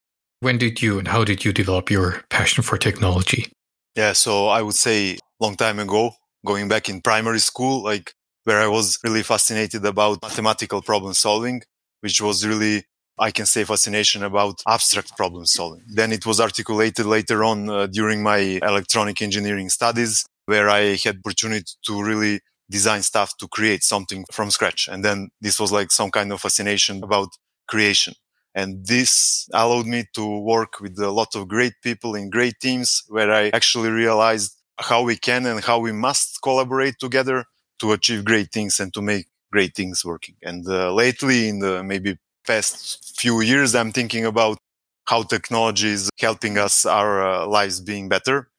When 0.41 0.60
did 0.60 0.81
you 0.81 1.00
and 1.00 1.07
how 1.07 1.24
did 1.24 1.43
you 1.43 1.51
develop 1.51 1.89
your 1.89 2.22
passion 2.29 2.63
for 2.63 2.77
technology? 2.77 3.51
Yeah, 3.96 4.13
so 4.13 4.48
I 4.48 4.62
would 4.62 4.75
say 4.75 5.17
long 5.39 5.55
time 5.55 5.79
ago, 5.79 6.12
going 6.46 6.67
back 6.67 6.89
in 6.89 7.01
primary 7.01 7.39
school, 7.39 7.84
like 7.84 8.13
where 8.48 8.62
I 8.62 8.68
was 8.68 8.98
really 9.04 9.24
fascinated 9.24 9.84
about 9.84 10.22
mathematical 10.22 10.82
problem 10.82 11.13
solving, 11.13 11.63
which 12.00 12.22
was 12.22 12.48
really, 12.48 12.86
I 13.20 13.30
can 13.30 13.46
say 13.46 13.66
fascination 13.66 14.24
about 14.24 14.62
abstract 14.66 15.18
problem 15.18 15.46
solving. 15.46 15.84
Then 15.86 16.13
it 16.13 16.25
was 16.25 16.39
articulated 16.39 17.06
later 17.06 17.44
on 17.44 17.70
uh, 17.70 17.88
during 17.88 18.24
my 18.24 18.38
electronic 18.72 19.22
engineering 19.22 19.68
studies, 19.68 20.25
where 20.46 20.70
I 20.70 20.96
had 20.96 21.18
opportunity 21.18 21.74
to 21.88 22.01
really 22.01 22.39
design 22.70 23.01
stuff 23.01 23.36
to 23.39 23.50
create 23.50 23.84
something 23.84 24.24
from 24.32 24.50
scratch. 24.50 24.88
And 24.88 25.04
then 25.04 25.27
this 25.42 25.60
was 25.60 25.74
like 25.74 25.92
some 25.92 26.10
kind 26.10 26.32
of 26.32 26.39
fascination 26.39 27.04
about 27.04 27.27
creation. 27.68 28.13
And 28.56 28.88
this 28.88 29.50
allowed 29.54 29.88
me 29.88 30.06
to 30.16 30.39
work 30.39 30.80
with 30.80 30.98
a 31.00 31.12
lot 31.12 31.36
of 31.36 31.50
great 31.50 31.74
people 31.84 32.16
in 32.16 32.30
great 32.30 32.62
teams 32.62 33.04
where 33.10 33.30
I 33.30 33.50
actually 33.50 33.89
realized 33.89 34.54
how 34.80 35.04
we 35.04 35.18
can 35.18 35.46
and 35.46 35.62
how 35.62 35.80
we 35.80 35.92
must 35.92 36.39
collaborate 36.42 36.96
together 36.98 37.44
to 37.79 37.91
achieve 37.93 38.25
great 38.25 38.51
things 38.51 38.79
and 38.79 38.93
to 38.93 39.01
make 39.01 39.27
great 39.51 39.75
things 39.75 40.03
working. 40.03 40.36
And 40.43 40.67
uh, 40.67 40.93
lately 40.93 41.50
in 41.50 41.60
the 41.60 41.84
maybe 41.84 42.17
past 42.46 43.17
few 43.19 43.41
years, 43.41 43.75
I'm 43.75 43.91
thinking 43.91 44.25
about 44.25 44.57
how 45.05 45.24
technology 45.24 45.89
is 45.89 46.10
helping 46.19 46.57
us 46.57 46.86
our 46.86 47.25
uh, 47.25 47.48
lives 47.48 47.79
being 47.79 48.10
better. 48.10 48.50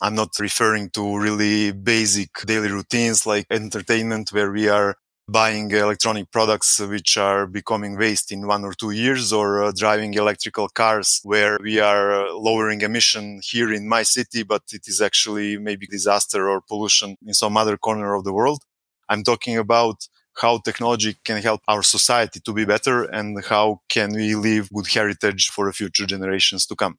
I'm 0.00 0.14
not 0.14 0.38
referring 0.38 0.90
to 0.90 1.18
really 1.18 1.72
basic 1.72 2.30
daily 2.46 2.70
routines 2.70 3.26
like 3.26 3.46
entertainment 3.50 4.30
where 4.32 4.52
we 4.52 4.68
are 4.68 4.96
buying 5.28 5.70
electronic 5.70 6.30
products 6.30 6.80
which 6.80 7.18
are 7.18 7.46
becoming 7.46 7.98
waste 7.98 8.32
in 8.32 8.46
one 8.46 8.64
or 8.64 8.72
two 8.72 8.92
years 8.92 9.30
or 9.30 9.62
uh, 9.62 9.72
driving 9.76 10.14
electrical 10.14 10.68
cars 10.70 11.20
where 11.22 11.58
we 11.62 11.78
are 11.78 12.26
uh, 12.26 12.32
lowering 12.32 12.80
emission 12.80 13.38
here 13.44 13.70
in 13.70 13.86
my 13.86 14.02
city, 14.02 14.42
but 14.42 14.62
it 14.72 14.88
is 14.88 15.02
actually 15.02 15.58
maybe 15.58 15.86
disaster 15.86 16.48
or 16.48 16.62
pollution 16.62 17.16
in 17.26 17.34
some 17.34 17.58
other 17.58 17.76
corner 17.76 18.14
of 18.14 18.24
the 18.24 18.32
world. 18.32 18.62
I'm 19.10 19.22
talking 19.22 19.58
about 19.58 20.08
how 20.40 20.58
technology 20.58 21.16
can 21.24 21.42
help 21.42 21.60
our 21.68 21.82
society 21.82 22.40
to 22.40 22.52
be 22.54 22.64
better 22.64 23.04
and 23.04 23.44
how 23.44 23.80
can 23.90 24.14
we 24.14 24.34
leave 24.34 24.70
good 24.72 24.86
heritage 24.86 25.50
for 25.50 25.70
future 25.72 26.06
generations 26.06 26.64
to 26.66 26.74
come. 26.74 26.96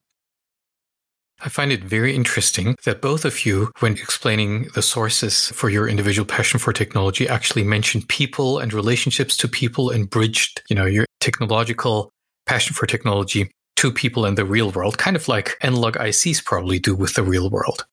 I 1.42 1.50
find 1.50 1.72
it 1.72 1.84
very 1.84 2.14
interesting 2.14 2.76
that 2.84 3.02
both 3.02 3.24
of 3.24 3.46
you, 3.46 3.72
when 3.80 3.94
explaining 3.94 4.68
the 4.76 4.82
sources 4.82 5.50
for 5.50 5.70
your 5.70 5.88
individual 5.88 6.26
passion 6.26 6.60
for 6.60 6.74
technology, 6.74 7.30
actually 7.30 7.64
mentioned 7.64 8.10
people 8.10 8.60
and 8.60 8.74
relationships 8.74 9.38
to 9.38 9.48
people 9.48 9.90
and 9.90 10.10
bridged, 10.10 10.62
you 10.70 10.76
know, 10.76 10.86
your 10.86 11.06
technological 11.22 12.12
passion 12.46 12.74
for 12.74 12.86
technology 12.86 13.52
to 13.78 13.92
people 13.92 14.26
in 14.26 14.36
the 14.36 14.44
real 14.44 14.72
world, 14.72 14.98
kind 14.98 15.16
of 15.16 15.30
like 15.30 15.56
analog 15.62 15.96
ICs 15.96 16.44
probably 16.44 16.80
do 16.80 16.94
with 16.94 17.14
the 17.14 17.24
real 17.24 17.50
world. 17.50 17.86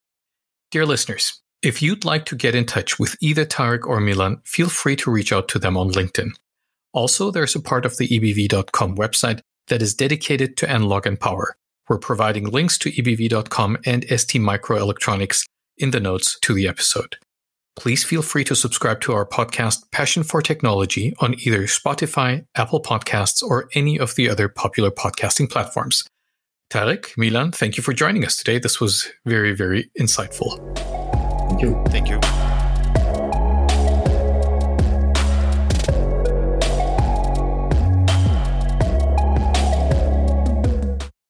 Dear 0.72 0.84
listeners, 0.84 1.40
if 1.62 1.80
you'd 1.80 2.04
like 2.04 2.24
to 2.26 2.34
get 2.34 2.56
in 2.56 2.66
touch 2.66 2.98
with 2.98 3.16
either 3.20 3.44
Tarek 3.44 3.86
or 3.86 4.00
Milan, 4.00 4.40
feel 4.44 4.68
free 4.68 4.96
to 4.96 5.10
reach 5.10 5.32
out 5.32 5.46
to 5.48 5.60
them 5.60 5.76
on 5.76 5.90
LinkedIn. 5.90 6.30
Also, 6.92 7.30
there's 7.30 7.54
a 7.54 7.60
part 7.60 7.86
of 7.86 7.96
the 7.96 8.08
EBV.com 8.08 8.96
website 8.96 9.40
that 9.68 9.82
is 9.82 9.94
dedicated 9.94 10.56
to 10.56 10.68
analog 10.68 11.06
and 11.06 11.20
power. 11.20 11.56
We're 11.88 11.98
providing 11.98 12.50
links 12.50 12.78
to 12.78 12.90
EBV.com 12.90 13.78
and 13.84 14.04
ST 14.08 14.42
Microelectronics 14.42 15.46
in 15.78 15.90
the 15.90 16.00
notes 16.00 16.38
to 16.40 16.54
the 16.54 16.66
episode. 16.66 17.16
Please 17.76 18.02
feel 18.02 18.22
free 18.22 18.44
to 18.44 18.56
subscribe 18.56 19.00
to 19.02 19.12
our 19.12 19.26
podcast, 19.26 19.90
Passion 19.92 20.22
for 20.22 20.40
Technology, 20.40 21.14
on 21.20 21.34
either 21.40 21.64
Spotify, 21.64 22.46
Apple 22.54 22.82
Podcasts, 22.82 23.42
or 23.42 23.68
any 23.74 23.98
of 23.98 24.14
the 24.14 24.30
other 24.30 24.48
popular 24.48 24.90
podcasting 24.90 25.50
platforms. 25.50 26.02
Tarek, 26.70 27.16
Milan, 27.16 27.52
thank 27.52 27.76
you 27.76 27.82
for 27.82 27.92
joining 27.92 28.24
us 28.24 28.36
today. 28.36 28.58
This 28.58 28.80
was 28.80 29.08
very, 29.24 29.54
very 29.54 29.90
insightful. 30.00 30.56
Thank 31.48 31.62
you. 31.62 31.84
Thank 31.88 32.08
you. 32.08 32.45